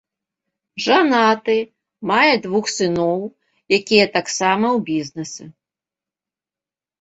[0.85, 1.57] Жанаты,
[2.11, 3.19] мае двух сыноў,
[3.79, 5.45] якія таксама ў бізнэсе.